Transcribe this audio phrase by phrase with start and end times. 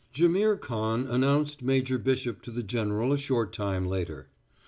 [0.15, 4.29] Jaimihr Khan announced Major Bishop to the general a short time later.